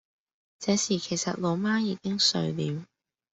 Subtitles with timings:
[0.57, 2.85] 這時其實老媽已經睡了